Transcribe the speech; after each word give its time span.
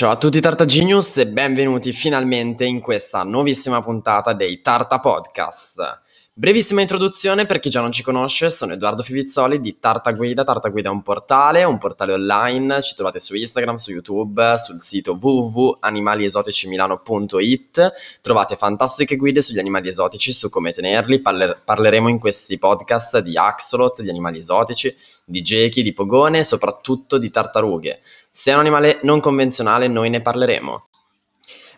Ciao 0.00 0.12
a 0.12 0.16
tutti 0.16 0.40
Tartagenius 0.40 1.18
e 1.18 1.26
benvenuti 1.26 1.92
finalmente 1.92 2.64
in 2.64 2.80
questa 2.80 3.22
nuovissima 3.22 3.82
puntata 3.82 4.32
dei 4.32 4.62
Tarta 4.62 4.98
Podcast. 4.98 6.00
Brevissima 6.32 6.80
introduzione 6.80 7.44
per 7.44 7.58
chi 7.58 7.70
già 7.70 7.80
non 7.80 7.90
ci 7.90 8.04
conosce, 8.04 8.50
sono 8.50 8.72
Edoardo 8.72 9.02
Fivizzoli 9.02 9.60
di 9.60 9.80
Tarta 9.80 10.12
Guida. 10.12 10.44
Tarta 10.44 10.68
Guida 10.68 10.88
è 10.88 10.92
un 10.92 11.02
portale, 11.02 11.64
un 11.64 11.76
portale 11.76 12.12
online, 12.12 12.82
ci 12.82 12.94
trovate 12.94 13.18
su 13.18 13.34
Instagram, 13.34 13.74
su 13.74 13.90
YouTube, 13.90 14.54
sul 14.56 14.80
sito 14.80 15.18
www.animaliesoticimilano.it. 15.20 17.92
Trovate 18.22 18.54
fantastiche 18.54 19.16
guide 19.16 19.42
sugli 19.42 19.58
animali 19.58 19.88
esotici, 19.88 20.30
su 20.32 20.50
come 20.50 20.70
tenerli. 20.72 21.20
Parler- 21.20 21.62
parleremo 21.64 22.08
in 22.08 22.20
questi 22.20 22.58
podcast 22.58 23.18
di 23.18 23.36
axolot, 23.36 24.00
di 24.00 24.08
animali 24.08 24.38
esotici, 24.38 24.96
di 25.24 25.42
gechi, 25.42 25.82
di 25.82 25.92
pogone 25.92 26.38
e 26.38 26.44
soprattutto 26.44 27.18
di 27.18 27.30
tartarughe. 27.30 28.02
Se 28.30 28.52
è 28.52 28.54
un 28.54 28.60
animale 28.60 29.00
non 29.02 29.18
convenzionale, 29.20 29.88
noi 29.88 30.08
ne 30.08 30.22
parleremo. 30.22 30.89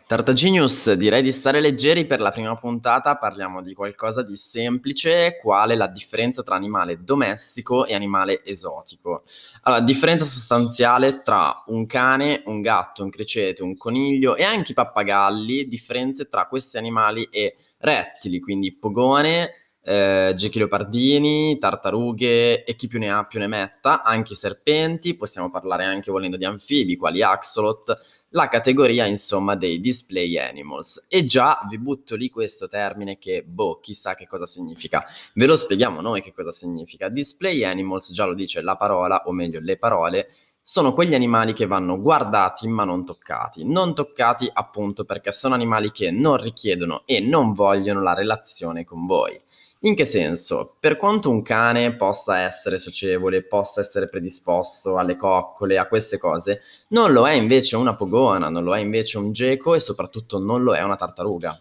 Tartagenius, 0.06 0.92
direi 0.92 1.22
di 1.22 1.32
stare 1.32 1.60
leggeri 1.60 2.04
per 2.04 2.20
la 2.20 2.30
prima 2.30 2.54
puntata, 2.56 3.16
parliamo 3.16 3.62
di 3.62 3.72
qualcosa 3.72 4.22
di 4.22 4.36
semplice, 4.36 5.38
quale 5.40 5.74
la 5.74 5.86
differenza 5.86 6.42
tra 6.42 6.54
animale 6.54 7.02
domestico 7.02 7.86
e 7.86 7.94
animale 7.94 8.44
esotico. 8.44 9.22
Allora, 9.62 9.80
differenza 9.80 10.24
sostanziale 10.24 11.22
tra 11.22 11.62
un 11.66 11.86
cane, 11.86 12.42
un 12.46 12.60
gatto, 12.60 13.02
un 13.02 13.10
criceto, 13.10 13.64
un 13.64 13.76
coniglio 13.76 14.36
e 14.36 14.42
anche 14.42 14.72
i 14.72 14.74
pappagalli, 14.74 15.66
differenze 15.66 16.28
tra 16.28 16.46
questi 16.46 16.76
animali 16.76 17.24
e 17.30 17.56
rettili, 17.78 18.40
quindi 18.40 18.76
pogone, 18.76 19.61
eh, 19.84 20.32
gechi 20.36 20.58
leopardini, 20.58 21.58
tartarughe 21.58 22.64
e 22.64 22.76
chi 22.76 22.86
più 22.86 22.98
ne 22.98 23.10
ha 23.10 23.24
più 23.24 23.38
ne 23.38 23.46
metta, 23.46 24.02
anche 24.02 24.32
i 24.32 24.36
serpenti, 24.36 25.14
possiamo 25.14 25.50
parlare 25.50 25.84
anche 25.84 26.10
volendo 26.10 26.36
di 26.36 26.44
anfibi, 26.44 26.96
quali 26.96 27.22
axolot, 27.22 28.20
la 28.34 28.48
categoria 28.48 29.06
insomma 29.06 29.56
dei 29.56 29.80
display 29.80 30.38
animals. 30.38 31.06
E 31.08 31.24
già 31.24 31.60
vi 31.68 31.78
butto 31.78 32.16
lì 32.16 32.30
questo 32.30 32.68
termine 32.68 33.18
che, 33.18 33.44
boh, 33.44 33.78
chissà 33.80 34.14
che 34.14 34.26
cosa 34.26 34.46
significa. 34.46 35.04
Ve 35.34 35.46
lo 35.46 35.56
spieghiamo 35.56 36.00
noi 36.00 36.22
che 36.22 36.32
cosa 36.32 36.50
significa. 36.50 37.08
Display 37.08 37.64
animals, 37.64 38.12
già 38.12 38.24
lo 38.24 38.34
dice 38.34 38.62
la 38.62 38.76
parola, 38.76 39.22
o 39.26 39.32
meglio 39.32 39.60
le 39.60 39.76
parole, 39.76 40.28
sono 40.62 40.94
quegli 40.94 41.14
animali 41.14 41.54
che 41.54 41.66
vanno 41.66 42.00
guardati 42.00 42.68
ma 42.68 42.84
non 42.84 43.04
toccati. 43.04 43.64
Non 43.64 43.94
toccati 43.94 44.48
appunto 44.50 45.04
perché 45.04 45.32
sono 45.32 45.54
animali 45.54 45.90
che 45.90 46.10
non 46.10 46.36
richiedono 46.36 47.02
e 47.04 47.20
non 47.20 47.52
vogliono 47.52 48.00
la 48.00 48.14
relazione 48.14 48.84
con 48.84 49.04
voi. 49.06 49.38
In 49.84 49.96
che 49.96 50.04
senso? 50.04 50.76
Per 50.78 50.96
quanto 50.96 51.28
un 51.28 51.42
cane 51.42 51.94
possa 51.94 52.38
essere 52.38 52.78
socievole, 52.78 53.42
possa 53.42 53.80
essere 53.80 54.08
predisposto 54.08 54.96
alle 54.96 55.16
coccole, 55.16 55.76
a 55.76 55.88
queste 55.88 56.18
cose, 56.18 56.62
non 56.88 57.12
lo 57.12 57.26
è 57.26 57.32
invece 57.32 57.74
una 57.74 57.96
pogona, 57.96 58.48
non 58.48 58.62
lo 58.62 58.76
è 58.76 58.78
invece 58.78 59.18
un 59.18 59.32
geco 59.32 59.74
e 59.74 59.80
soprattutto 59.80 60.38
non 60.38 60.62
lo 60.62 60.76
è 60.76 60.82
una 60.82 60.94
tartaruga. 60.94 61.58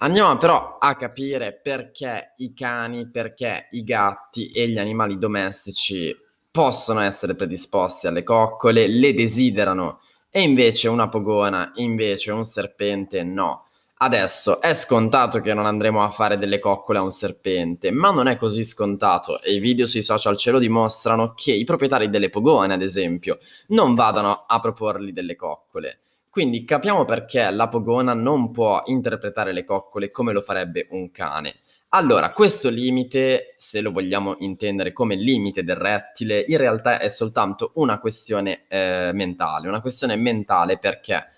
Andiamo 0.00 0.36
però 0.36 0.76
a 0.78 0.96
capire 0.96 1.58
perché 1.60 2.34
i 2.36 2.52
cani, 2.52 3.10
perché 3.10 3.68
i 3.70 3.84
gatti 3.84 4.50
e 4.50 4.68
gli 4.68 4.78
animali 4.78 5.18
domestici 5.18 6.14
possono 6.50 7.00
essere 7.00 7.34
predisposti 7.34 8.06
alle 8.06 8.22
coccole, 8.22 8.86
le 8.86 9.14
desiderano 9.14 10.00
e 10.28 10.42
invece 10.42 10.88
una 10.88 11.08
pogona, 11.08 11.72
invece 11.76 12.32
un 12.32 12.44
serpente 12.44 13.22
no. 13.22 13.67
Adesso 14.00 14.60
è 14.60 14.74
scontato 14.74 15.40
che 15.40 15.54
non 15.54 15.66
andremo 15.66 16.04
a 16.04 16.08
fare 16.08 16.36
delle 16.36 16.60
coccole 16.60 16.98
a 16.98 17.02
un 17.02 17.10
serpente, 17.10 17.90
ma 17.90 18.12
non 18.12 18.28
è 18.28 18.36
così 18.36 18.62
scontato 18.62 19.42
e 19.42 19.54
i 19.54 19.58
video 19.58 19.88
sui 19.88 20.02
social 20.02 20.36
ce 20.36 20.52
lo 20.52 20.60
dimostrano 20.60 21.34
che 21.34 21.50
i 21.50 21.64
proprietari 21.64 22.08
delle 22.08 22.30
pogone, 22.30 22.74
ad 22.74 22.82
esempio, 22.82 23.40
non 23.68 23.96
vadano 23.96 24.44
a 24.46 24.60
proporgli 24.60 25.10
delle 25.10 25.34
coccole. 25.34 25.98
Quindi 26.30 26.64
capiamo 26.64 27.04
perché 27.04 27.50
la 27.50 27.66
pogona 27.66 28.14
non 28.14 28.52
può 28.52 28.84
interpretare 28.86 29.52
le 29.52 29.64
coccole 29.64 30.12
come 30.12 30.32
lo 30.32 30.42
farebbe 30.42 30.86
un 30.90 31.10
cane. 31.10 31.56
Allora, 31.88 32.30
questo 32.30 32.68
limite, 32.68 33.54
se 33.56 33.80
lo 33.80 33.90
vogliamo 33.90 34.36
intendere 34.38 34.92
come 34.92 35.16
limite 35.16 35.64
del 35.64 35.74
rettile, 35.74 36.44
in 36.46 36.58
realtà 36.58 37.00
è 37.00 37.08
soltanto 37.08 37.72
una 37.74 37.98
questione 37.98 38.62
eh, 38.68 39.10
mentale, 39.12 39.66
una 39.66 39.80
questione 39.80 40.14
mentale 40.14 40.78
perché 40.78 41.30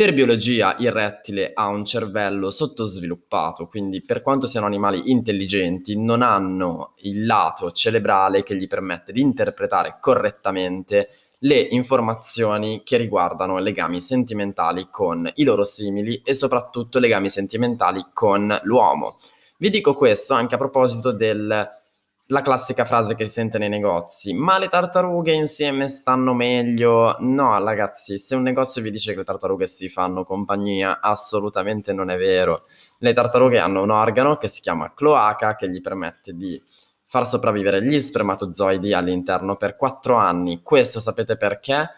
per 0.00 0.14
biologia 0.14 0.76
il 0.78 0.90
rettile 0.92 1.50
ha 1.52 1.66
un 1.66 1.84
cervello 1.84 2.50
sottosviluppato, 2.50 3.66
quindi 3.66 4.02
per 4.02 4.22
quanto 4.22 4.46
siano 4.46 4.64
animali 4.64 5.10
intelligenti, 5.10 5.94
non 6.02 6.22
hanno 6.22 6.94
il 7.00 7.26
lato 7.26 7.70
cerebrale 7.70 8.42
che 8.42 8.56
gli 8.56 8.66
permette 8.66 9.12
di 9.12 9.20
interpretare 9.20 9.98
correttamente 10.00 11.10
le 11.40 11.58
informazioni 11.60 12.80
che 12.82 12.96
riguardano 12.96 13.58
legami 13.58 14.00
sentimentali 14.00 14.88
con 14.90 15.30
i 15.34 15.44
loro 15.44 15.64
simili 15.64 16.22
e 16.24 16.32
soprattutto 16.32 16.98
legami 16.98 17.28
sentimentali 17.28 18.06
con 18.14 18.58
l'uomo. 18.62 19.18
Vi 19.58 19.68
dico 19.68 19.94
questo 19.94 20.32
anche 20.32 20.54
a 20.54 20.58
proposito 20.58 21.12
del 21.12 21.68
la 22.30 22.42
classica 22.42 22.84
frase 22.84 23.16
che 23.16 23.26
si 23.26 23.32
sente 23.32 23.58
nei 23.58 23.68
negozi, 23.68 24.32
ma 24.34 24.56
le 24.58 24.68
tartarughe 24.68 25.32
insieme 25.32 25.88
stanno 25.88 26.32
meglio? 26.32 27.16
No, 27.18 27.62
ragazzi, 27.62 28.18
se 28.18 28.36
un 28.36 28.42
negozio 28.42 28.82
vi 28.82 28.92
dice 28.92 29.12
che 29.12 29.18
le 29.18 29.24
tartarughe 29.24 29.66
si 29.66 29.88
fanno 29.88 30.24
compagnia, 30.24 31.00
assolutamente 31.00 31.92
non 31.92 32.08
è 32.08 32.16
vero. 32.16 32.66
Le 32.98 33.12
tartarughe 33.12 33.58
hanno 33.58 33.82
un 33.82 33.90
organo 33.90 34.36
che 34.36 34.46
si 34.46 34.60
chiama 34.60 34.94
cloaca 34.94 35.56
che 35.56 35.68
gli 35.68 35.80
permette 35.80 36.32
di 36.32 36.62
far 37.04 37.26
sopravvivere 37.26 37.82
gli 37.82 37.98
spermatozoidi 37.98 38.94
all'interno 38.94 39.56
per 39.56 39.74
4 39.74 40.14
anni. 40.14 40.62
Questo 40.62 41.00
sapete 41.00 41.36
perché? 41.36 41.88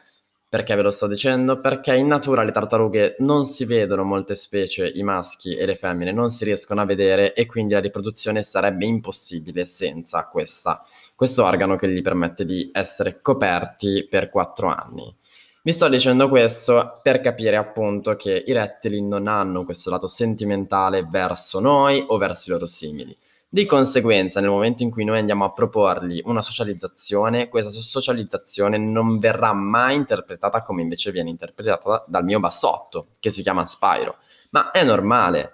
Perché 0.53 0.75
ve 0.75 0.83
lo 0.83 0.91
sto 0.91 1.07
dicendo? 1.07 1.63
Perché 1.63 1.97
in 1.97 2.09
natura 2.09 2.43
le 2.43 2.53
tartarughe 2.53 3.17
non 3.21 3.47
si 3.47 3.65
vedono 3.65 4.05
molte 4.05 4.35
specie, 4.35 4.87
i 4.87 5.03
maschi 5.03 5.57
e 5.57 5.65
le 5.65 5.77
femmine 5.77 6.13
non 6.13 6.29
si 6.29 6.45
riescono 6.45 6.83
a 6.83 6.85
vedere 6.85 7.33
e 7.33 7.47
quindi 7.47 7.73
la 7.73 7.81
riproduzione 7.81 8.43
sarebbe 8.43 8.85
impossibile 8.85 9.65
senza 9.65 10.29
questa, 10.29 10.85
questo 11.15 11.43
organo 11.43 11.77
che 11.77 11.89
gli 11.89 12.03
permette 12.03 12.45
di 12.45 12.69
essere 12.71 13.23
coperti 13.23 14.07
per 14.11 14.29
quattro 14.29 14.69
anni. 14.69 15.17
Vi 15.63 15.73
sto 15.73 15.89
dicendo 15.89 16.29
questo 16.29 17.01
per 17.03 17.21
capire 17.21 17.57
appunto 17.57 18.15
che 18.17 18.45
i 18.47 18.53
rettili 18.53 19.01
non 19.01 19.29
hanno 19.29 19.65
questo 19.65 19.89
lato 19.89 20.07
sentimentale 20.07 21.09
verso 21.11 21.61
noi 21.61 22.05
o 22.07 22.19
verso 22.19 22.51
i 22.51 22.53
loro 22.53 22.67
simili. 22.67 23.17
Di 23.55 23.67
conseguenza, 23.67 24.41
nel 24.41 24.49
momento 24.49 24.83
in 24.83 24.91
cui 24.91 25.05
noi 25.05 25.19
andiamo 25.19 25.45
a 25.45 25.53
proporgli 25.53 26.23
una 26.25 26.41
socializzazione, 26.41 27.51
questa 27.51 27.69
socializzazione 27.69 28.79
non 28.79 29.19
verrà 29.19 29.53
mai 29.53 29.95
interpretata 29.95 30.63
come 30.63 30.81
invece 30.81 31.11
viene 31.11 31.29
interpretata 31.29 32.03
dal 32.09 32.25
mio 32.25 32.41
bassotto, 32.41 33.09
che 33.21 33.29
si 33.29 33.43
chiama 33.43 33.67
Spyro. 33.67 34.17
Ma 34.53 34.71
è 34.71 34.83
normale. 34.85 35.53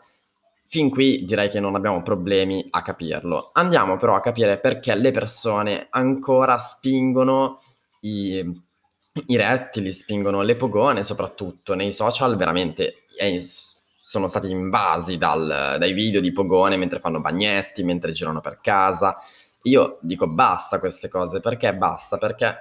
Fin 0.69 0.91
qui 0.91 1.25
direi 1.25 1.51
che 1.51 1.59
non 1.59 1.75
abbiamo 1.75 2.01
problemi 2.05 2.69
a 2.71 2.83
capirlo. 2.83 3.51
Andiamo 3.55 3.99
però 3.99 4.15
a 4.15 4.21
capire 4.21 4.61
perché 4.61 4.95
le 4.95 5.11
persone 5.11 5.89
ancora 5.91 6.57
spingono 6.59 7.63
i, 8.03 8.45
i 9.27 9.37
rettili, 9.37 9.93
spingono 9.93 10.43
le 10.43 10.55
pogone, 10.55 11.03
soprattutto 11.03 11.75
nei 11.75 11.93
social, 11.93 12.37
veramente 12.37 13.03
è 13.17 13.25
sono 14.09 14.27
stati 14.27 14.49
invasi 14.51 15.19
dal, 15.19 15.77
dai 15.79 15.93
video 15.93 16.23
di 16.23 16.33
Pogone 16.33 16.79
mentre 16.79 16.99
fanno 16.99 17.21
bagnetti, 17.21 17.83
mentre 17.83 18.13
girano 18.13 18.41
per 18.41 18.59
casa. 18.63 19.19
Io 19.65 19.99
dico 20.01 20.27
basta 20.27 20.79
queste 20.79 21.11
cose, 21.11 21.41
perché 21.41 21.75
basta? 21.75 22.17
Perché 22.17 22.57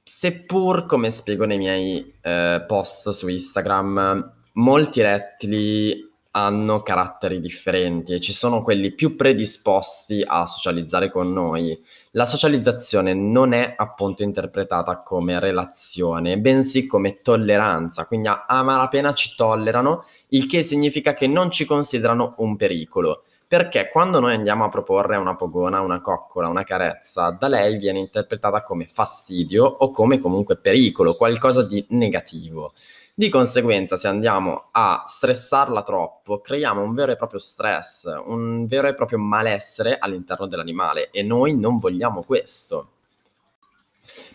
seppur, 0.00 0.86
come 0.86 1.10
spiego 1.10 1.44
nei 1.44 1.58
miei 1.58 2.14
eh, 2.20 2.62
post 2.68 3.10
su 3.10 3.26
Instagram, 3.26 4.32
molti 4.52 5.02
rettili 5.02 6.08
hanno 6.30 6.82
caratteri 6.82 7.40
differenti 7.40 8.12
e 8.12 8.20
ci 8.20 8.32
sono 8.32 8.62
quelli 8.62 8.92
più 8.92 9.16
predisposti 9.16 10.22
a 10.24 10.46
socializzare 10.46 11.10
con 11.10 11.32
noi. 11.32 11.76
La 12.12 12.26
socializzazione 12.26 13.12
non 13.12 13.54
è 13.54 13.74
appunto 13.76 14.22
interpretata 14.22 15.02
come 15.02 15.40
relazione, 15.40 16.38
bensì 16.38 16.86
come 16.86 17.22
tolleranza, 17.22 18.06
quindi 18.06 18.28
a, 18.28 18.44
a 18.46 18.62
malapena 18.62 19.12
ci 19.14 19.34
tollerano 19.34 20.04
il 20.34 20.46
che 20.46 20.62
significa 20.62 21.14
che 21.14 21.26
non 21.26 21.50
ci 21.50 21.64
considerano 21.64 22.34
un 22.38 22.56
pericolo. 22.56 23.24
Perché 23.46 23.88
quando 23.90 24.18
noi 24.18 24.34
andiamo 24.34 24.64
a 24.64 24.68
proporre 24.68 25.16
una 25.16 25.36
pogona 25.36 25.80
una 25.80 26.00
coccola, 26.00 26.48
una 26.48 26.64
carezza, 26.64 27.30
da 27.30 27.46
lei 27.46 27.78
viene 27.78 28.00
interpretata 28.00 28.62
come 28.62 28.86
fastidio 28.86 29.64
o 29.64 29.90
come 29.92 30.18
comunque 30.18 30.56
pericolo, 30.56 31.14
qualcosa 31.14 31.62
di 31.62 31.84
negativo. 31.90 32.72
Di 33.14 33.28
conseguenza, 33.28 33.96
se 33.96 34.08
andiamo 34.08 34.70
a 34.72 35.04
stressarla 35.06 35.84
troppo, 35.84 36.40
creiamo 36.40 36.82
un 36.82 36.94
vero 36.94 37.12
e 37.12 37.16
proprio 37.16 37.38
stress, 37.38 38.06
un 38.26 38.66
vero 38.66 38.88
e 38.88 38.96
proprio 38.96 39.18
malessere 39.18 39.98
all'interno 39.98 40.48
dell'animale 40.48 41.10
e 41.12 41.22
noi 41.22 41.56
non 41.56 41.78
vogliamo 41.78 42.24
questo. 42.24 42.88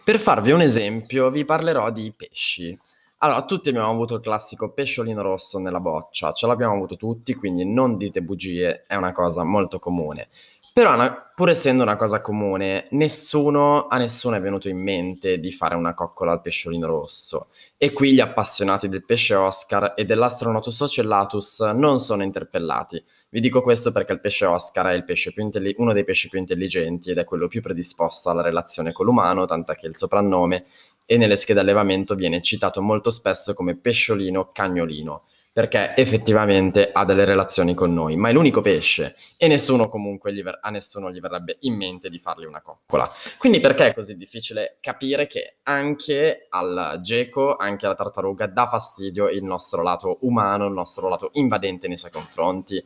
Per 0.05 0.17
farvi 0.17 0.51
un 0.51 0.61
esempio, 0.61 1.29
vi 1.29 1.43
parlerò 1.43 1.91
di 1.91 2.13
pesci. 2.15 2.77
Allora, 3.21 3.43
tutti 3.43 3.67
abbiamo 3.67 3.89
avuto 3.89 4.15
il 4.15 4.21
classico 4.21 4.71
pesciolino 4.73 5.21
rosso 5.21 5.59
nella 5.59 5.81
boccia, 5.81 6.31
ce 6.31 6.47
l'abbiamo 6.47 6.75
avuto 6.75 6.95
tutti, 6.95 7.35
quindi 7.35 7.65
non 7.65 7.97
dite 7.97 8.21
bugie, 8.21 8.85
è 8.87 8.95
una 8.95 9.11
cosa 9.11 9.43
molto 9.43 9.77
comune. 9.77 10.29
Però, 10.71 10.95
pur 11.35 11.49
essendo 11.49 11.83
una 11.83 11.97
cosa 11.97 12.21
comune, 12.21 12.87
nessuno, 12.91 13.87
a 13.87 13.97
nessuno 13.97 14.37
è 14.37 14.39
venuto 14.39 14.69
in 14.69 14.81
mente 14.81 15.37
di 15.37 15.51
fare 15.51 15.75
una 15.75 15.93
coccola 15.93 16.31
al 16.31 16.41
pesciolino 16.41 16.87
rosso. 16.87 17.47
E 17.75 17.91
qui 17.91 18.13
gli 18.13 18.21
appassionati 18.21 18.87
del 18.87 19.03
pesce 19.05 19.35
Oscar 19.35 19.95
e 19.97 20.05
dell'astronotus 20.05 20.79
ocellatus 20.79 21.59
non 21.73 21.99
sono 21.99 22.23
interpellati. 22.23 23.03
Vi 23.31 23.41
dico 23.41 23.61
questo 23.61 23.91
perché 23.91 24.13
il 24.13 24.21
pesce 24.21 24.45
Oscar 24.45 24.87
è 24.87 25.03
intelli- 25.35 25.75
uno 25.77 25.93
dei 25.93 26.03
pesci 26.03 26.29
più 26.29 26.39
intelligenti 26.39 27.11
ed 27.11 27.17
è 27.19 27.25
quello 27.25 27.47
più 27.47 27.61
predisposto 27.61 28.29
alla 28.29 28.41
relazione 28.41 28.91
con 28.91 29.05
l'umano, 29.05 29.45
tant'è 29.45 29.75
che 29.75 29.85
il 29.85 29.95
soprannome 29.95 30.63
e 31.11 31.17
nelle 31.17 31.37
schede 31.37 31.61
allevamento 31.61 32.13
viene 32.13 32.39
citato 32.39 32.83
molto 32.83 33.09
spesso 33.09 33.55
come 33.55 33.75
pesciolino 33.75 34.51
cagnolino 34.53 35.23
perché 35.51 35.95
effettivamente 35.95 36.91
ha 36.93 37.03
delle 37.03 37.25
relazioni 37.25 37.73
con 37.73 37.91
noi, 37.91 38.15
ma 38.15 38.29
è 38.29 38.31
l'unico 38.31 38.61
pesce 38.61 39.15
e 39.35 39.47
nessuno 39.47 39.89
comunque 39.89 40.31
ver- 40.31 40.59
a 40.61 40.69
nessuno 40.69 41.11
gli 41.11 41.19
verrebbe 41.19 41.57
in 41.61 41.75
mente 41.75 42.11
di 42.11 42.19
fargli 42.19 42.45
una 42.45 42.61
coccola. 42.61 43.09
Quindi 43.39 43.59
perché 43.59 43.87
è 43.87 43.93
così 43.95 44.15
difficile 44.15 44.77
capire 44.79 45.25
che 45.25 45.55
anche 45.63 46.45
al 46.49 46.99
geco, 47.01 47.55
anche 47.55 47.87
alla 47.87 47.95
tartaruga 47.95 48.45
dà 48.45 48.67
fastidio 48.67 49.29
il 49.29 49.43
nostro 49.43 49.81
lato 49.81 50.19
umano, 50.21 50.67
il 50.67 50.73
nostro 50.73 51.09
lato 51.09 51.31
invadente 51.33 51.87
nei 51.87 51.97
suoi 51.97 52.11
confronti? 52.11 52.81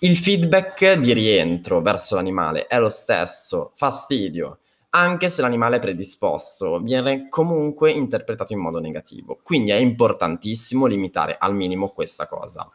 Il 0.00 0.18
feedback 0.18 0.94
di 0.94 1.12
rientro 1.12 1.80
verso 1.80 2.16
l'animale 2.16 2.66
è 2.66 2.80
lo 2.80 2.90
stesso, 2.90 3.70
fastidio 3.76 4.58
anche 4.90 5.30
se 5.30 5.42
l'animale 5.42 5.76
è 5.76 5.80
predisposto, 5.80 6.80
viene 6.80 7.28
comunque 7.28 7.92
interpretato 7.92 8.52
in 8.52 8.60
modo 8.60 8.80
negativo. 8.80 9.38
Quindi 9.42 9.70
è 9.70 9.76
importantissimo 9.76 10.86
limitare 10.86 11.36
al 11.38 11.54
minimo 11.54 11.90
questa 11.90 12.26
cosa. 12.26 12.68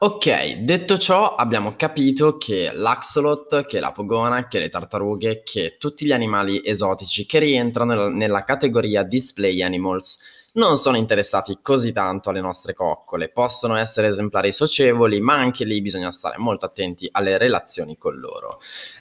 Ok, 0.00 0.58
detto 0.58 0.96
ciò, 0.96 1.34
abbiamo 1.34 1.74
capito 1.76 2.36
che 2.38 2.70
l'axolot, 2.72 3.66
che 3.66 3.80
la 3.80 3.90
pogona, 3.90 4.46
che 4.46 4.60
le 4.60 4.68
tartarughe, 4.68 5.42
che 5.44 5.74
tutti 5.76 6.06
gli 6.06 6.12
animali 6.12 6.62
esotici 6.64 7.26
che 7.26 7.40
rientrano 7.40 8.08
nella 8.08 8.44
categoria 8.44 9.02
display 9.02 9.60
animals 9.60 10.18
non 10.52 10.76
sono 10.76 10.96
interessati 10.96 11.58
così 11.60 11.92
tanto 11.92 12.30
alle 12.30 12.40
nostre 12.40 12.74
coccole. 12.74 13.28
Possono 13.28 13.76
essere 13.76 14.08
esemplari 14.08 14.52
socievoli, 14.52 15.20
ma 15.20 15.34
anche 15.34 15.64
lì 15.64 15.80
bisogna 15.80 16.10
stare 16.10 16.38
molto 16.38 16.66
attenti 16.66 17.08
alle 17.12 17.38
relazioni 17.38 17.96
con 17.96 18.18
loro. 18.18 18.60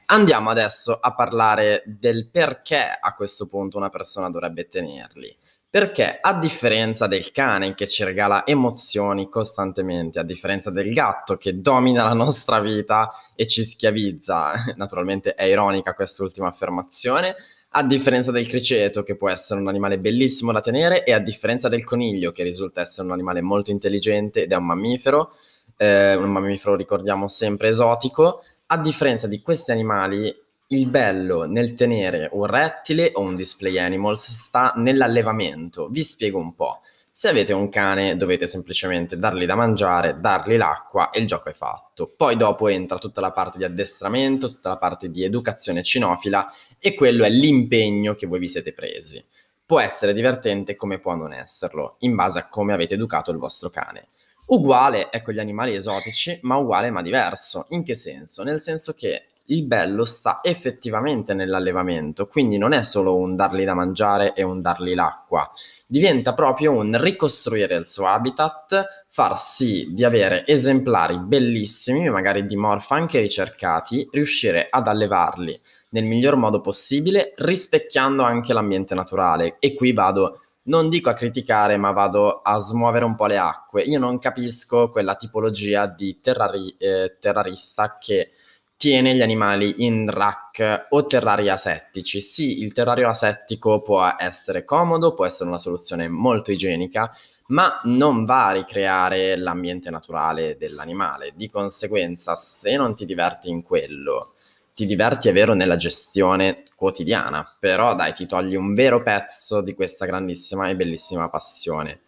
Andiamo 0.10 0.50
adesso 0.50 0.98
a 1.02 1.14
parlare 1.14 1.84
del 1.86 2.30
perché 2.32 2.98
a 2.98 3.14
questo 3.14 3.48
punto 3.48 3.76
una 3.76 3.90
persona 3.90 4.30
dovrebbe 4.30 4.70
tenerli. 4.70 5.36
Perché 5.70 6.20
a 6.22 6.34
differenza 6.34 7.08
del 7.08 7.34
cane 7.34 7.76
che 7.76 7.90
ci 7.90 8.06
regala 8.06 8.46
emozioni 8.46 9.28
costantemente, 9.28 10.18
a 10.18 10.24
differenza 10.24 10.70
del 10.70 10.94
gatto 10.94 11.36
che 11.36 11.60
domina 11.60 12.06
la 12.06 12.14
nostra 12.14 12.62
vita 12.62 13.12
e 13.36 13.48
ci 13.48 13.66
schiavizza, 13.66 14.54
naturalmente 14.78 15.36
è 15.36 15.44
ironica 15.44 15.94
quest'ultima 15.94 16.48
affermazione, 16.48 17.36
a 17.72 17.84
differenza 17.84 18.32
del 18.32 18.48
criceto 18.48 19.04
che 19.04 19.18
può 19.18 19.30
essere 19.30 19.60
un 19.60 19.68
animale 19.68 20.00
bellissimo 20.00 20.54
da 20.54 20.62
tenere 20.62 21.04
e 21.04 21.12
a 21.12 21.20
differenza 21.20 21.68
del 21.68 21.84
coniglio 21.84 22.32
che 22.32 22.44
risulta 22.44 22.80
essere 22.80 23.06
un 23.08 23.12
animale 23.12 23.42
molto 23.42 23.72
intelligente 23.72 24.44
ed 24.44 24.54
è 24.54 24.56
un 24.56 24.66
mammifero, 24.66 25.34
eh, 25.76 26.16
un 26.16 26.32
mammifero 26.32 26.78
ricordiamo 26.78 27.28
sempre 27.28 27.68
esotico, 27.68 28.44
a 28.70 28.78
differenza 28.78 29.28
di 29.28 29.42
questi 29.42 29.72
animali, 29.72 30.34
il 30.70 30.88
bello 30.88 31.46
nel 31.46 31.76
tenere 31.76 32.30
un 32.34 32.46
rettile 32.46 33.12
o 33.14 33.22
un 33.22 33.38
display 33.38 33.78
animals 33.78 34.30
sta 34.30 34.74
nell'allevamento. 34.76 35.88
Vi 35.88 36.04
spiego 36.04 36.38
un 36.38 36.54
po'. 36.54 36.82
Se 37.10 37.30
avete 37.30 37.54
un 37.54 37.70
cane 37.70 38.18
dovete 38.18 38.46
semplicemente 38.46 39.18
dargli 39.18 39.46
da 39.46 39.56
mangiare, 39.56 40.20
dargli 40.20 40.58
l'acqua 40.58 41.10
e 41.12 41.22
il 41.22 41.28
gioco 41.28 41.50
è 41.50 41.54
fatto. 41.54 42.14
Poi 42.16 42.36
dopo 42.36 42.68
entra 42.68 42.98
tutta 42.98 43.22
la 43.22 43.32
parte 43.32 43.58
di 43.58 43.64
addestramento, 43.64 44.50
tutta 44.50 44.70
la 44.70 44.78
parte 44.78 45.10
di 45.10 45.24
educazione 45.24 45.82
cinofila 45.82 46.52
e 46.78 46.94
quello 46.94 47.24
è 47.24 47.30
l'impegno 47.30 48.16
che 48.16 48.28
voi 48.28 48.40
vi 48.40 48.50
siete 48.50 48.74
presi. 48.74 49.24
Può 49.66 49.80
essere 49.80 50.14
divertente 50.14 50.76
come 50.76 51.00
può 51.00 51.16
non 51.16 51.34
esserlo, 51.34 51.96
in 52.00 52.16
base 52.16 52.40
a 52.40 52.48
come 52.50 52.74
avete 52.74 52.96
educato 52.96 53.32
il 53.32 53.38
vostro 53.38 53.70
cane. 53.70 54.08
Uguale 54.50 55.10
con 55.24 55.34
gli 55.34 55.40
animali 55.40 55.76
esotici, 55.76 56.40
ma 56.44 56.56
uguale 56.56 56.90
ma 56.90 57.02
diverso. 57.02 57.66
In 57.72 57.84
che 57.84 57.96
senso? 57.96 58.44
Nel 58.44 58.62
senso 58.62 58.94
che 58.94 59.24
il 59.48 59.66
bello 59.66 60.06
sta 60.06 60.40
effettivamente 60.42 61.34
nell'allevamento, 61.34 62.28
quindi 62.28 62.58
non 62.58 62.72
è 62.72 62.82
solo 62.82 63.18
un 63.18 63.36
dargli 63.36 63.66
da 63.66 63.74
mangiare 63.74 64.34
e 64.34 64.44
un 64.44 64.62
dargli 64.62 64.94
l'acqua, 64.94 65.50
diventa 65.86 66.34
proprio 66.34 66.72
un 66.72 66.98
ricostruire 66.98 67.76
il 67.76 67.88
suo 67.88 68.08
habitat, 68.08 68.86
far 69.10 69.38
sì 69.38 69.94
di 69.94 70.06
avere 70.06 70.46
esemplari 70.48 71.20
bellissimi, 71.20 72.10
magari 72.10 72.48
di 72.48 72.56
morfa 72.56 72.96
anche 72.96 73.20
ricercati, 73.20 74.08
riuscire 74.14 74.68
ad 74.70 74.88
allevarli 74.88 75.60
nel 75.90 76.06
miglior 76.06 76.38
modo 76.38 76.62
possibile, 76.62 77.34
rispecchiando 77.36 78.24
anche 78.24 78.54
l'ambiente 78.54 78.96
naturale. 78.96 79.58
E 79.60 79.74
qui 79.74 79.92
vado 79.92 80.40
non 80.68 80.90
dico 80.90 81.10
a 81.10 81.14
criticare, 81.14 81.78
ma 81.78 81.92
vado 81.92 82.40
a 82.40 82.58
smuovere 82.60 83.06
un 83.06 83.16
po' 83.16 83.26
le 83.26 83.38
acque. 83.38 83.84
Io 83.84 84.00
non 84.00 84.20
capisco 84.20 84.90
quella 84.90 85.16
tipologia 85.16 85.86
di 85.88 86.20
terrari- 86.22 86.76
eh, 86.78 87.16
terrarista 87.20 87.98
che 88.00 88.32
tiene 88.78 89.16
gli 89.16 89.22
animali 89.22 89.86
in 89.86 90.10
rack 90.10 90.88
o 90.90 91.08
terrari 91.08 91.50
asettici. 91.50 92.22
Sì, 92.22 92.62
il 92.62 92.74
terrario 92.74 93.10
asettico 93.10 93.82
può 93.82 94.16
essere 94.18 94.64
comodo, 94.66 95.16
può 95.16 95.26
essere 95.26 95.50
una 95.50 95.58
soluzione 95.58 96.08
molto 96.08 96.52
igienica, 96.52 97.12
ma 97.48 97.80
non 97.86 98.26
va 98.26 98.48
a 98.48 98.52
ricreare 98.52 99.36
l'ambiente 99.38 99.90
naturale 99.90 100.58
dell'animale. 100.58 101.32
Di 101.36 101.50
conseguenza, 101.50 102.36
se 102.36 102.76
non 102.76 102.94
ti 102.96 103.06
diverti 103.06 103.50
in 103.50 103.64
quello, 103.64 104.34
ti 104.78 104.86
diverti, 104.86 105.28
è 105.28 105.34
vero, 105.34 105.56
nella 105.56 105.76
gestione 105.76 106.66
quotidiana, 106.76 107.52
però 107.60 107.96
dai, 107.96 108.14
ti 108.14 108.28
togli 108.28 108.54
un 108.54 108.76
vero 108.76 109.02
pezzo 109.02 109.62
di 109.62 109.74
questa 109.74 110.06
grandissima 110.06 110.70
e 110.70 110.76
bellissima 110.76 111.30
passione. 111.30 112.02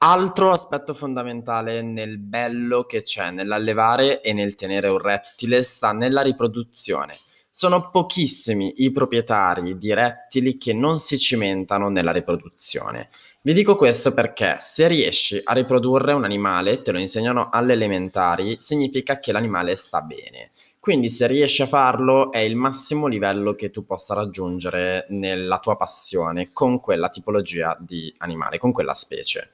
Altro 0.00 0.50
aspetto 0.50 0.92
fondamentale 0.92 1.80
nel 1.80 2.18
bello 2.18 2.84
che 2.84 3.00
c'è 3.00 3.30
nell'allevare 3.30 4.20
e 4.20 4.34
nel 4.34 4.54
tenere 4.54 4.88
un 4.88 4.98
rettile 4.98 5.62
sta 5.62 5.92
nella 5.92 6.20
riproduzione. 6.20 7.16
Sono 7.50 7.88
pochissimi 7.90 8.74
i 8.84 8.92
proprietari 8.92 9.78
di 9.78 9.94
rettili 9.94 10.58
che 10.58 10.74
non 10.74 10.98
si 10.98 11.18
cimentano 11.18 11.88
nella 11.88 12.12
riproduzione. 12.12 13.08
Vi 13.40 13.54
dico 13.54 13.76
questo 13.76 14.12
perché 14.12 14.58
se 14.60 14.86
riesci 14.88 15.40
a 15.42 15.54
riprodurre 15.54 16.12
un 16.12 16.24
animale, 16.24 16.82
te 16.82 16.92
lo 16.92 16.98
insegnano 16.98 17.48
alle 17.50 17.72
elementari, 17.72 18.58
significa 18.60 19.18
che 19.20 19.32
l'animale 19.32 19.74
sta 19.74 20.02
bene. 20.02 20.50
Quindi 20.80 21.10
se 21.10 21.26
riesci 21.26 21.62
a 21.62 21.66
farlo 21.66 22.32
è 22.32 22.38
il 22.38 22.56
massimo 22.56 23.06
livello 23.06 23.54
che 23.54 23.70
tu 23.70 23.84
possa 23.84 24.14
raggiungere 24.14 25.06
nella 25.10 25.58
tua 25.58 25.76
passione 25.76 26.50
con 26.52 26.80
quella 26.80 27.08
tipologia 27.10 27.76
di 27.80 28.14
animale, 28.18 28.58
con 28.58 28.72
quella 28.72 28.94
specie. 28.94 29.48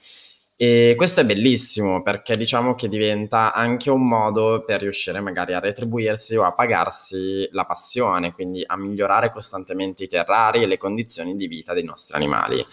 E 0.56 0.94
questo 0.96 1.20
è 1.20 1.24
bellissimo 1.24 2.02
perché 2.02 2.36
diciamo 2.36 2.76
che 2.76 2.86
diventa 2.86 3.52
anche 3.52 3.90
un 3.90 4.06
modo 4.06 4.62
per 4.64 4.82
riuscire 4.82 5.18
magari 5.18 5.52
a 5.52 5.58
retribuirsi 5.58 6.36
o 6.36 6.44
a 6.44 6.52
pagarsi 6.52 7.48
la 7.50 7.64
passione, 7.64 8.32
quindi 8.32 8.62
a 8.64 8.76
migliorare 8.76 9.32
costantemente 9.32 10.04
i 10.04 10.08
terrari 10.08 10.62
e 10.62 10.66
le 10.66 10.78
condizioni 10.78 11.36
di 11.36 11.48
vita 11.48 11.72
dei 11.72 11.82
nostri 11.82 12.14
animali. 12.14 12.64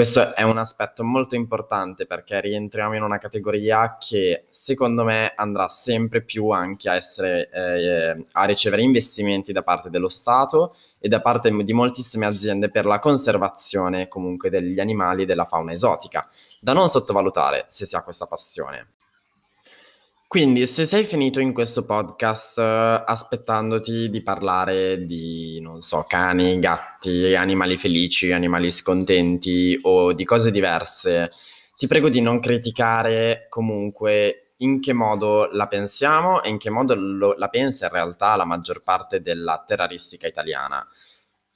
Questo 0.00 0.34
è 0.34 0.44
un 0.44 0.56
aspetto 0.56 1.04
molto 1.04 1.34
importante 1.34 2.06
perché 2.06 2.40
rientriamo 2.40 2.96
in 2.96 3.02
una 3.02 3.18
categoria 3.18 3.98
che 4.00 4.46
secondo 4.48 5.04
me 5.04 5.34
andrà 5.36 5.68
sempre 5.68 6.22
più 6.22 6.48
anche 6.48 6.88
a, 6.88 6.94
essere, 6.94 7.50
eh, 7.50 8.24
a 8.32 8.44
ricevere 8.46 8.80
investimenti 8.80 9.52
da 9.52 9.62
parte 9.62 9.90
dello 9.90 10.08
Stato 10.08 10.74
e 10.98 11.08
da 11.08 11.20
parte 11.20 11.54
di 11.54 11.72
moltissime 11.74 12.24
aziende 12.24 12.70
per 12.70 12.86
la 12.86 12.98
conservazione 12.98 14.08
comunque 14.08 14.48
degli 14.48 14.80
animali 14.80 15.24
e 15.24 15.26
della 15.26 15.44
fauna 15.44 15.74
esotica, 15.74 16.26
da 16.60 16.72
non 16.72 16.88
sottovalutare 16.88 17.66
se 17.68 17.84
si 17.84 17.94
ha 17.94 18.02
questa 18.02 18.24
passione. 18.24 18.86
Quindi, 20.30 20.64
se 20.68 20.84
sei 20.84 21.02
finito 21.02 21.40
in 21.40 21.52
questo 21.52 21.84
podcast 21.84 22.58
uh, 22.58 23.02
aspettandoti 23.04 24.08
di 24.10 24.22
parlare 24.22 25.04
di, 25.04 25.58
non 25.60 25.80
so, 25.80 26.04
cani, 26.06 26.60
gatti, 26.60 27.34
animali 27.34 27.76
felici, 27.76 28.30
animali 28.30 28.70
scontenti 28.70 29.76
o 29.82 30.12
di 30.12 30.24
cose 30.24 30.52
diverse, 30.52 31.32
ti 31.76 31.88
prego 31.88 32.08
di 32.08 32.20
non 32.20 32.38
criticare 32.38 33.46
comunque 33.48 34.52
in 34.58 34.80
che 34.80 34.92
modo 34.92 35.48
la 35.50 35.66
pensiamo 35.66 36.44
e 36.44 36.50
in 36.50 36.58
che 36.58 36.70
modo 36.70 36.94
lo, 36.94 37.34
la 37.36 37.48
pensa 37.48 37.86
in 37.86 37.92
realtà 37.92 38.36
la 38.36 38.44
maggior 38.44 38.82
parte 38.82 39.22
della 39.22 39.64
terroristica 39.66 40.28
italiana. 40.28 40.88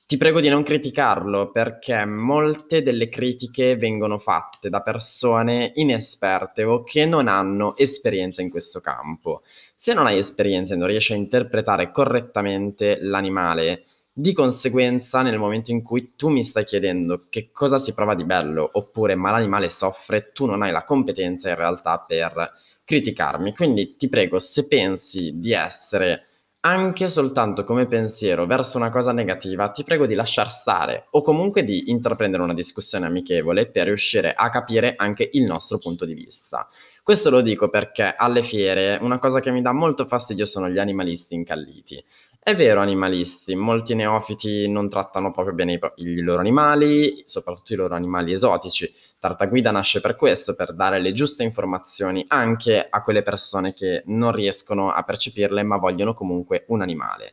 Ti 0.06 0.18
prego 0.18 0.40
di 0.40 0.50
non 0.50 0.62
criticarlo 0.62 1.50
perché 1.50 2.04
molte 2.04 2.82
delle 2.82 3.08
critiche 3.08 3.76
vengono 3.76 4.18
fatte 4.18 4.68
da 4.68 4.82
persone 4.82 5.72
inesperte 5.76 6.62
o 6.62 6.82
che 6.82 7.06
non 7.06 7.26
hanno 7.26 7.74
esperienza 7.76 8.42
in 8.42 8.50
questo 8.50 8.80
campo. 8.80 9.42
Se 9.74 9.94
non 9.94 10.06
hai 10.06 10.18
esperienza 10.18 10.74
e 10.74 10.76
non 10.76 10.88
riesci 10.88 11.14
a 11.14 11.16
interpretare 11.16 11.90
correttamente 11.90 12.98
l'animale, 13.00 13.84
di 14.12 14.34
conseguenza 14.34 15.22
nel 15.22 15.38
momento 15.38 15.70
in 15.70 15.82
cui 15.82 16.12
tu 16.14 16.28
mi 16.28 16.44
stai 16.44 16.66
chiedendo 16.66 17.24
che 17.30 17.48
cosa 17.50 17.78
si 17.78 17.94
prova 17.94 18.14
di 18.14 18.24
bello 18.24 18.68
oppure 18.74 19.14
ma 19.14 19.30
l'animale 19.30 19.70
soffre, 19.70 20.30
tu 20.32 20.44
non 20.44 20.60
hai 20.62 20.70
la 20.70 20.84
competenza 20.84 21.48
in 21.48 21.56
realtà 21.56 21.98
per 21.98 22.52
criticarmi. 22.84 23.54
Quindi 23.54 23.96
ti 23.96 24.10
prego, 24.10 24.38
se 24.38 24.68
pensi 24.68 25.40
di 25.40 25.52
essere 25.52 26.26
anche 26.66 27.10
soltanto 27.10 27.62
come 27.62 27.86
pensiero 27.86 28.46
verso 28.46 28.78
una 28.78 28.90
cosa 28.90 29.12
negativa, 29.12 29.68
ti 29.68 29.84
prego 29.84 30.06
di 30.06 30.14
lasciar 30.14 30.50
stare 30.50 31.08
o 31.10 31.20
comunque 31.20 31.62
di 31.62 31.90
intraprendere 31.90 32.42
una 32.42 32.54
discussione 32.54 33.04
amichevole 33.04 33.66
per 33.66 33.84
riuscire 33.86 34.32
a 34.32 34.48
capire 34.48 34.94
anche 34.96 35.28
il 35.32 35.44
nostro 35.44 35.76
punto 35.76 36.06
di 36.06 36.14
vista. 36.14 36.66
Questo 37.02 37.28
lo 37.28 37.42
dico 37.42 37.68
perché 37.68 38.14
alle 38.16 38.42
fiere 38.42 38.98
una 39.02 39.18
cosa 39.18 39.40
che 39.40 39.50
mi 39.50 39.60
dà 39.60 39.72
molto 39.72 40.06
fastidio 40.06 40.46
sono 40.46 40.70
gli 40.70 40.78
animalisti 40.78 41.34
incalliti. 41.34 42.02
È 42.46 42.56
vero, 42.56 42.80
animalisti, 42.80 43.54
molti 43.54 43.94
neofiti 43.94 44.66
non 44.68 44.88
trattano 44.88 45.32
proprio 45.32 45.54
bene 45.54 45.74
i, 45.74 45.80
i 45.96 46.20
loro 46.20 46.40
animali, 46.40 47.24
soprattutto 47.26 47.74
i 47.74 47.76
loro 47.76 47.94
animali 47.94 48.32
esotici. 48.32 48.90
Tartaguida 49.24 49.70
nasce 49.70 50.02
per 50.02 50.16
questo, 50.16 50.54
per 50.54 50.74
dare 50.74 51.00
le 51.00 51.14
giuste 51.14 51.44
informazioni 51.44 52.26
anche 52.28 52.86
a 52.90 53.02
quelle 53.02 53.22
persone 53.22 53.72
che 53.72 54.02
non 54.08 54.32
riescono 54.32 54.90
a 54.90 55.02
percepirle 55.02 55.62
ma 55.62 55.78
vogliono 55.78 56.12
comunque 56.12 56.66
un 56.68 56.82
animale. 56.82 57.32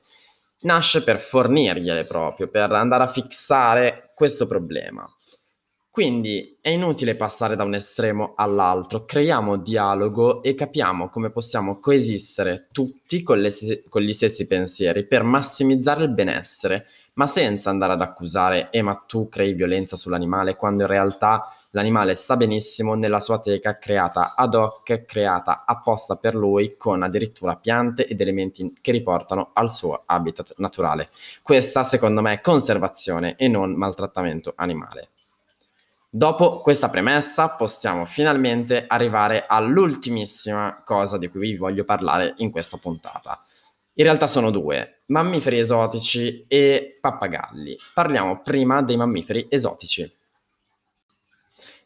Nasce 0.62 1.04
per 1.04 1.20
fornirgliele 1.20 2.06
proprio, 2.06 2.48
per 2.48 2.72
andare 2.72 3.04
a 3.04 3.08
fissare 3.08 4.12
questo 4.16 4.48
problema. 4.48 5.06
Quindi 5.90 6.58
è 6.62 6.70
inutile 6.70 7.18
passare 7.18 7.58
da 7.58 7.66
un 7.66 7.74
estremo 7.74 8.36
all'altro, 8.38 9.04
creiamo 9.04 9.58
dialogo 9.58 10.42
e 10.44 10.56
capiamo 10.56 11.10
come 11.10 11.30
possiamo 11.30 11.82
coesistere 11.82 12.70
tutti 12.72 13.22
con, 13.22 13.42
le, 13.42 13.52
con, 13.90 14.02
gli 14.02 14.14
stessi 14.14 14.48
pensieri 14.48 15.06
per 15.06 15.24
massimizzare 15.24 16.06
il 16.06 16.12
benessere, 16.12 16.86
ma 17.16 17.28
senza 17.28 17.70
andare 17.70 17.92
ad 17.92 18.02
accusare, 18.02 18.70
eh 18.72 18.82
ma 18.82 18.96
tu 19.06 19.28
crei 19.28 19.52
violenza 19.52 19.98
sull'animale, 19.98 20.56
quando 20.56 20.84
in 20.84 20.90
realtà 20.90 21.54
l'animale 21.72 22.16
sta 22.16 22.38
benissimo 22.38 22.96
nella 22.96 23.20
sua 23.20 23.40
teca 23.40 23.78
creata 23.78 24.36
ad 24.36 24.56
hoc, 24.56 25.06
creata 25.06 25.64
apposta 25.66 26.16
per 26.16 26.36
lui, 26.36 26.76
con 26.78 27.04
addirittura 27.04 27.56
piante 27.56 28.08
ed 28.08 28.22
elementi 28.22 28.78
che 28.82 28.92
riportano 28.92 29.50
al 29.54 29.72
suo 29.72 30.04
habitat 30.06 30.54
naturale. 30.58 31.10
Questa 31.42 31.84
secondo 31.84 32.22
me 32.22 32.34
è 32.34 32.42
conservazione 32.42 33.36
e 33.36 33.48
non 33.48 33.74
maltrattamento 33.74 34.54
animale. 34.56 35.10
Dopo 36.14 36.60
questa 36.60 36.90
premessa 36.90 37.52
possiamo 37.52 38.04
finalmente 38.04 38.84
arrivare 38.86 39.46
all'ultimissima 39.48 40.82
cosa 40.84 41.18
di 41.18 41.30
cui 41.30 41.52
vi 41.52 41.56
voglio 41.56 41.86
parlare 41.86 42.34
in 42.38 42.52
questa 42.52 42.76
puntata. 42.76 43.42
In 43.94 44.04
realtà 44.04 44.28
sono 44.28 44.52
due, 44.52 45.00
mammiferi 45.06 45.60
esotici 45.60 46.44
e 46.50 46.98
pappagalli. 47.00 47.78
Parliamo 47.94 48.42
prima 48.42 48.82
dei 48.82 48.98
mammiferi 48.98 49.48
esotici. 49.50 50.20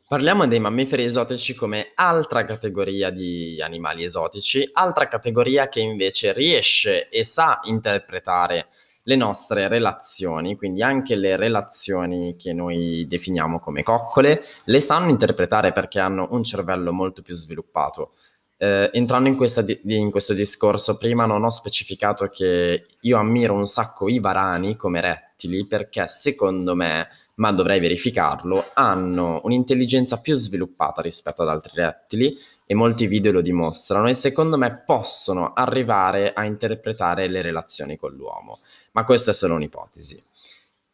Parliamo 0.08 0.46
dei 0.46 0.60
mammiferi 0.60 1.04
esotici 1.04 1.56
come 1.56 1.92
altra 1.96 2.46
categoria 2.46 3.10
di 3.10 3.60
animali 3.60 4.04
esotici, 4.04 4.70
altra 4.74 5.08
categoria 5.08 5.68
che 5.68 5.80
invece 5.80 6.32
riesce 6.32 7.10
e 7.10 7.24
sa 7.24 7.60
interpretare 7.64 8.68
le 9.02 9.16
nostre 9.16 9.68
relazioni, 9.68 10.56
quindi 10.58 10.84
anche 10.84 11.16
le 11.16 11.36
relazioni 11.38 12.36
che 12.38 12.54
noi 12.54 13.08
definiamo 13.08 13.58
come 13.58 13.82
coccole, 13.82 14.44
le 14.66 14.80
sanno 14.80 15.10
interpretare 15.10 15.72
perché 15.72 16.00
hanno 16.00 16.28
un 16.32 16.44
cervello 16.44 16.94
molto 16.94 17.24
più 17.24 17.34
sviluppato. 17.34 18.12
Eh, 18.58 18.92
entrando 18.94 19.28
in, 19.28 19.38
di- 19.66 20.00
in, 20.00 20.12
questo 20.12 20.34
discorso, 20.34 20.98
prima 20.98 21.26
non 21.26 21.44
ho 21.44 21.50
specificato 21.50 22.28
che 22.28 22.86
io 23.00 23.18
ammiro 23.18 23.56
un 23.56 23.66
sacco 23.66 24.08
i 24.08 24.20
varani 24.20 24.76
come 24.76 25.02
rettili 25.02 25.66
perché 25.66 26.08
secondo 26.08 26.76
me, 26.76 27.08
ma 27.36 27.52
dovrei 27.52 27.80
verificarlo, 27.80 28.72
hanno 28.74 29.42
un'intelligenza 29.44 30.20
più 30.20 30.36
sviluppata 30.36 31.02
rispetto 31.02 31.42
ad 31.42 31.50
altri 31.50 31.72
rettili 31.76 32.38
e 32.66 32.74
molti 32.76 33.08
video 33.08 33.32
lo 33.32 33.42
dimostrano 33.42 34.08
e 34.08 34.14
secondo 34.14 34.58
me 34.58 34.84
possono 34.86 35.54
arrivare 35.54 36.34
a 36.34 36.46
interpretare 36.46 37.28
le 37.28 37.42
relazioni 37.42 37.98
con 37.98 38.14
l'uomo 38.14 38.60
ma 38.96 39.04
questa 39.04 39.32
è 39.32 39.34
solo 39.34 39.56
un'ipotesi. 39.56 40.22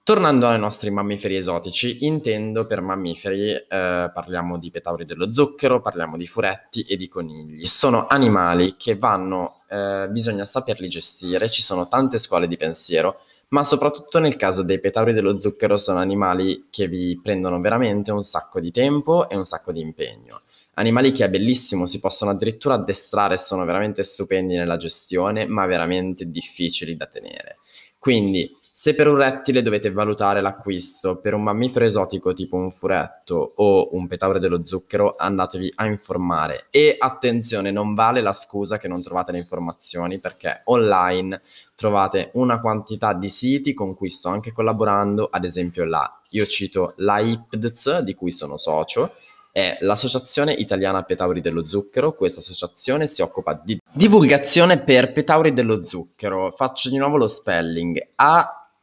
Tornando 0.03 0.48
ai 0.48 0.60
nostri 0.60 0.89
mammiferi 0.89 1.36
esotici, 1.36 2.05
intendo 2.05 2.65
per 2.65 2.81
mammiferi, 2.81 3.51
eh, 3.51 3.65
parliamo 4.12 4.57
di 4.57 4.71
petauri 4.71 5.05
dello 5.05 5.31
zucchero, 5.31 5.79
parliamo 5.79 6.17
di 6.17 6.25
furetti 6.25 6.81
e 6.81 6.98
di 6.98 7.07
conigli. 7.07 7.65
Sono 7.67 8.07
animali 8.07 8.75
che 8.77 8.98
vanno, 8.98 9.62
eh, 9.69 10.07
bisogna 10.10 10.45
saperli 10.45 10.89
gestire, 10.89 11.51
ci 11.51 11.62
sono 11.62 11.88
tante 11.88 12.17
scuole 12.17 12.48
di 12.48 12.57
pensiero, 12.57 13.19
ma 13.51 13.63
soprattutto 13.63 14.20
nel 14.20 14.38
caso 14.38 14.63
dei 14.63 14.79
petauri 14.79 15.13
dello 15.13 15.39
zucchero 15.39 15.77
sono 15.77 16.00
animali 16.00 16.67
che 16.70 16.88
vi 16.88 17.20
prendono 17.22 17.60
veramente 17.60 18.12
un 18.12 18.24
sacco 18.24 18.60
di 18.60 18.72
tempo 18.72 19.29
e 19.29 19.36
un 19.36 19.46
sacco 19.46 19.72
di 19.72 19.81
impegno. 19.81 20.41
Animali 20.75 21.12
che 21.12 21.25
è 21.25 21.29
bellissimo, 21.29 21.86
si 21.86 22.00
possono 22.00 22.31
addirittura 22.31 22.75
addestrare, 22.75 23.38
sono 23.38 23.65
veramente 23.65 24.03
stupendi 24.03 24.55
nella 24.55 24.77
gestione, 24.77 25.46
ma 25.48 25.65
veramente 25.65 26.31
difficili 26.31 26.96
da 26.96 27.08
tenere. 27.08 27.58
Quindi, 28.00 28.55
se 28.73 28.95
per 28.95 29.07
un 29.07 29.17
rettile 29.17 29.61
dovete 29.61 29.91
valutare 29.91 30.39
l'acquisto, 30.39 31.17
per 31.17 31.33
un 31.33 31.43
mammifero 31.43 31.83
esotico 31.83 32.33
tipo 32.33 32.55
un 32.55 32.71
furetto 32.71 33.53
o 33.57 33.89
un 33.91 34.07
petaure 34.07 34.39
dello 34.39 34.63
zucchero, 34.63 35.15
andatevi 35.17 35.73
a 35.75 35.85
informare. 35.87 36.67
E 36.71 36.95
attenzione, 36.97 37.71
non 37.71 37.93
vale 37.95 38.21
la 38.21 38.33
scusa 38.33 38.77
che 38.77 38.87
non 38.87 39.03
trovate 39.03 39.33
le 39.33 39.39
informazioni 39.39 40.19
perché 40.19 40.61
online 40.65 41.41
trovate 41.75 42.29
una 42.33 42.61
quantità 42.61 43.13
di 43.13 43.29
siti 43.29 43.73
con 43.73 43.95
cui 43.95 44.09
sto 44.09 44.29
anche 44.29 44.53
collaborando, 44.53 45.27
ad 45.29 45.43
esempio 45.43 45.83
la, 45.83 46.09
io 46.29 46.45
cito 46.45 46.93
la 46.97 47.19
IPDZ 47.19 47.99
di 47.99 48.13
cui 48.13 48.31
sono 48.31 48.55
socio, 48.55 49.15
è 49.51 49.77
l'Associazione 49.81 50.53
Italiana 50.53 51.03
Petauri 51.03 51.41
dello 51.41 51.65
Zucchero. 51.67 52.13
Questa 52.13 52.39
associazione 52.39 53.07
si 53.07 53.21
occupa 53.21 53.59
di 53.61 53.81
divulgazione 53.91 54.79
per 54.79 55.11
petauri 55.11 55.53
dello 55.53 55.83
zucchero. 55.85 56.51
Faccio 56.51 56.89
di 56.89 56.97
nuovo 56.97 57.17
lo 57.17 57.27
spelling. 57.27 58.11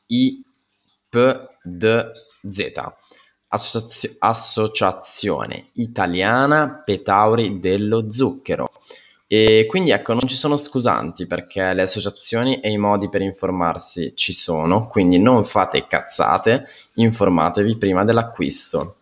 A-I-P-D-Z. 0.09 1.73
Assozio- 3.51 4.17
Associazione 4.19 5.69
Italiana 5.75 6.83
Petauri 6.85 7.61
dello 7.61 8.11
Zucchero. 8.11 8.69
E 9.27 9.67
quindi 9.69 9.91
ecco, 9.91 10.15
non 10.15 10.27
ci 10.27 10.35
sono 10.35 10.57
scusanti 10.57 11.27
perché 11.27 11.75
le 11.75 11.83
associazioni 11.83 12.61
e 12.61 12.71
i 12.71 12.79
modi 12.79 13.11
per 13.11 13.21
informarsi 13.21 14.17
ci 14.17 14.33
sono, 14.33 14.89
quindi 14.89 15.19
non 15.19 15.45
fate 15.45 15.87
cazzate, 15.87 16.67
informatevi 16.95 17.77
prima 17.77 18.05
dell'acquisto. 18.05 18.97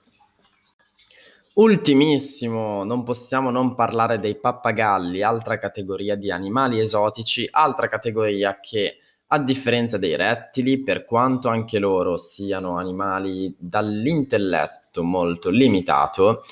Ultimissimo, 1.55 2.83
non 2.83 3.05
possiamo 3.05 3.51
non 3.51 3.75
parlare 3.77 4.19
dei 4.19 4.35
pappagalli, 4.35 5.23
altra 5.23 5.59
categoria 5.59 6.17
di 6.17 6.31
animali 6.31 6.81
esotici, 6.81 7.49
altra 7.51 7.89
categoria 7.89 8.59
che 8.61 8.99
a 9.29 9.39
differenza 9.39 9.99
dei 9.99 10.17
rettili, 10.17 10.83
per 10.83 11.05
quanto 11.05 11.49
anche 11.49 11.79
loro 11.79 12.17
siano 12.17 12.79
animali 12.79 13.55
dall'intelletto 13.59 15.03
molto 15.03 15.51
limitato, 15.51 16.45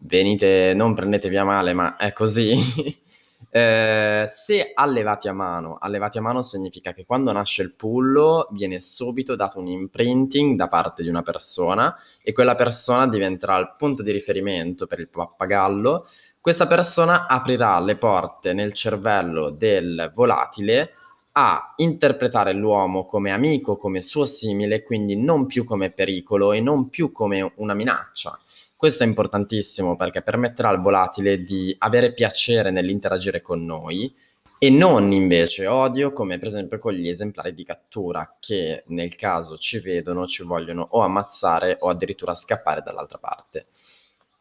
venite, 0.00 0.72
non 0.74 0.94
prendetevi 0.94 1.36
a 1.36 1.44
male, 1.44 1.72
ma 1.74 1.96
è 1.96 2.12
così. 2.12 2.56
eh, 3.50 4.26
se 4.28 4.70
allevati 4.74 5.28
a 5.28 5.32
mano, 5.32 5.78
allevati 5.80 6.18
a 6.18 6.20
mano 6.20 6.42
significa 6.42 6.92
che 6.92 7.04
quando 7.04 7.32
nasce 7.32 7.62
il 7.62 7.74
pullo 7.74 8.46
viene 8.52 8.80
subito 8.80 9.34
dato 9.34 9.58
un 9.58 9.66
imprinting 9.66 10.54
da 10.54 10.68
parte 10.68 11.02
di 11.02 11.08
una 11.08 11.22
persona 11.22 11.96
e 12.22 12.32
quella 12.32 12.54
persona 12.54 13.08
diventerà 13.08 13.56
il 13.58 13.74
punto 13.76 14.02
di 14.02 14.12
riferimento 14.12 14.86
per 14.86 15.00
il 15.00 15.08
pappagallo, 15.10 16.06
questa 16.40 16.66
persona 16.66 17.26
aprirà 17.26 17.80
le 17.80 17.96
porte 17.96 18.52
nel 18.52 18.72
cervello 18.72 19.50
del 19.50 20.10
volatile 20.14 20.94
a 21.32 21.74
interpretare 21.76 22.52
l'uomo 22.52 23.04
come 23.04 23.30
amico, 23.30 23.76
come 23.76 24.02
suo 24.02 24.26
simile, 24.26 24.82
quindi 24.82 25.16
non 25.16 25.46
più 25.46 25.64
come 25.64 25.90
pericolo 25.90 26.52
e 26.52 26.60
non 26.60 26.88
più 26.88 27.12
come 27.12 27.52
una 27.56 27.74
minaccia. 27.74 28.38
Questo 28.76 29.02
è 29.02 29.06
importantissimo 29.06 29.96
perché 29.96 30.22
permetterà 30.22 30.70
al 30.70 30.80
volatile 30.80 31.42
di 31.42 31.74
avere 31.78 32.12
piacere 32.12 32.70
nell'interagire 32.70 33.42
con 33.42 33.64
noi 33.64 34.12
e 34.58 34.70
non 34.70 35.12
invece 35.12 35.66
odio 35.66 36.12
come 36.12 36.38
per 36.38 36.48
esempio 36.48 36.78
con 36.78 36.92
gli 36.92 37.08
esemplari 37.08 37.54
di 37.54 37.64
cattura 37.64 38.36
che 38.38 38.84
nel 38.88 39.16
caso 39.16 39.56
ci 39.56 39.80
vedono 39.80 40.26
ci 40.26 40.42
vogliono 40.42 40.86
o 40.90 41.00
ammazzare 41.00 41.76
o 41.80 41.88
addirittura 41.88 42.34
scappare 42.34 42.82
dall'altra 42.82 43.18
parte. 43.18 43.66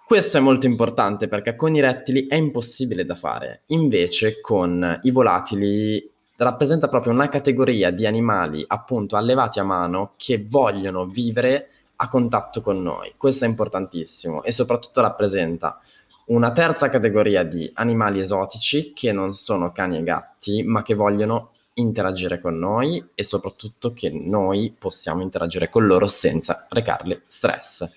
Questo 0.05 0.38
è 0.38 0.41
molto 0.41 0.65
importante 0.65 1.27
perché 1.27 1.55
con 1.55 1.75
i 1.75 1.81
rettili 1.81 2.27
è 2.27 2.36
impossibile 2.36 3.05
da 3.05 3.15
fare, 3.15 3.62
invece 3.67 4.41
con 4.41 5.00
i 5.03 5.12
volatili 5.12 6.01
rappresenta 6.39 6.88
proprio 6.88 7.12
una 7.12 7.29
categoria 7.29 7.91
di 7.91 8.05
animali 8.05 8.63
appunto 8.65 9.15
allevati 9.15 9.60
a 9.60 9.63
mano 9.63 10.12
che 10.17 10.46
vogliono 10.48 11.05
vivere 11.05 11.69
a 11.98 12.08
contatto 12.08 12.62
con 12.62 12.81
noi. 12.81 13.13
Questo 13.17 13.46
è 13.46 13.48
importantissimo 13.48 14.43
e 14.43 14.51
soprattutto 14.51 15.01
rappresenta 15.01 15.79
una 16.27 16.51
terza 16.51 16.89
categoria 16.89 17.43
di 17.43 17.69
animali 17.74 18.19
esotici 18.19 18.93
che 18.93 19.12
non 19.12 19.34
sono 19.34 19.72
cani 19.72 19.98
e 19.98 20.03
gatti, 20.03 20.63
ma 20.63 20.81
che 20.84 20.93
vogliono 20.93 21.51
interagire 21.74 22.39
con 22.39 22.58
noi 22.58 23.03
e 23.15 23.24
soprattutto 23.24 23.93
che 23.93 24.10
noi 24.10 24.75
possiamo 24.77 25.22
interagire 25.22 25.69
con 25.69 25.88
loro 25.88 26.08
senza 26.08 26.67
recarle 26.69 27.24
stress. 27.25 27.89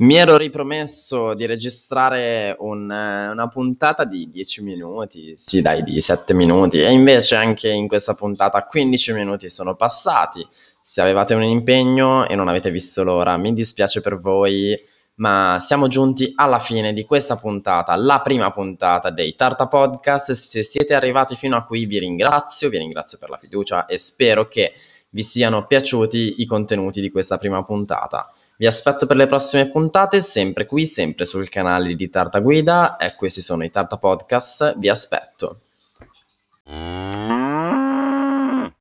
Mi 0.00 0.14
ero 0.14 0.38
ripromesso 0.38 1.34
di 1.34 1.44
registrare 1.44 2.56
un, 2.60 2.84
una 2.84 3.48
puntata 3.48 4.04
di 4.04 4.30
10 4.30 4.62
minuti, 4.62 5.34
sì 5.36 5.60
dai, 5.60 5.82
di 5.82 6.00
7 6.00 6.32
minuti, 6.32 6.80
e 6.80 6.90
invece 6.90 7.36
anche 7.36 7.68
in 7.68 7.86
questa 7.86 8.14
puntata 8.14 8.64
15 8.64 9.12
minuti 9.12 9.50
sono 9.50 9.74
passati. 9.74 10.46
Se 10.82 11.02
avevate 11.02 11.34
un 11.34 11.42
impegno 11.42 12.26
e 12.26 12.34
non 12.34 12.48
avete 12.48 12.70
visto 12.70 13.02
l'ora, 13.02 13.36
mi 13.36 13.52
dispiace 13.52 14.00
per 14.00 14.18
voi, 14.18 14.74
ma 15.16 15.58
siamo 15.60 15.86
giunti 15.86 16.32
alla 16.34 16.60
fine 16.60 16.94
di 16.94 17.04
questa 17.04 17.36
puntata, 17.36 17.94
la 17.94 18.22
prima 18.22 18.50
puntata 18.52 19.10
dei 19.10 19.34
Tarta 19.34 19.68
Podcast. 19.68 20.32
Se 20.32 20.62
siete 20.62 20.94
arrivati 20.94 21.36
fino 21.36 21.58
a 21.58 21.62
qui 21.62 21.84
vi 21.84 21.98
ringrazio, 21.98 22.70
vi 22.70 22.78
ringrazio 22.78 23.18
per 23.18 23.28
la 23.28 23.36
fiducia 23.36 23.84
e 23.84 23.98
spero 23.98 24.48
che 24.48 24.72
vi 25.10 25.22
siano 25.22 25.66
piaciuti 25.66 26.40
i 26.40 26.46
contenuti 26.46 27.02
di 27.02 27.10
questa 27.10 27.36
prima 27.36 27.62
puntata. 27.62 28.32
Vi 28.60 28.66
aspetto 28.66 29.06
per 29.06 29.16
le 29.16 29.26
prossime 29.26 29.70
puntate, 29.70 30.20
sempre 30.20 30.66
qui, 30.66 30.84
sempre 30.84 31.24
sul 31.24 31.48
canale 31.48 31.94
di 31.94 32.10
Tarta 32.10 32.40
Guida 32.40 32.98
e 32.98 33.14
questi 33.14 33.40
sono 33.40 33.64
i 33.64 33.70
Tarta 33.70 33.96
Podcast. 33.96 34.76
Vi 34.76 34.90
aspetto. 34.90 35.60